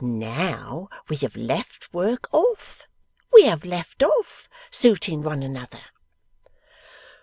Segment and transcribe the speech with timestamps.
[0.03, 2.87] Now we have left work off;
[3.31, 5.83] we have left off suiting one another.